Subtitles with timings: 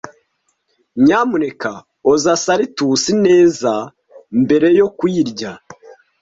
[1.03, 1.71] Nyamuneka
[2.11, 3.71] oza salitusi neza
[4.41, 5.51] mbere yo kuyirya.